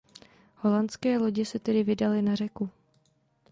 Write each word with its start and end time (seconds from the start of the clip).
Holandské 0.55 1.17
lodě 1.17 1.45
se 1.45 1.59
tedy 1.59 1.83
vydaly 1.83 2.21
na 2.21 2.35
řeku. 2.35 2.69